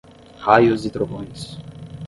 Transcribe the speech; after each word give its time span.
Raios 0.39 0.83
e 0.83 0.89
trovões 0.89 1.59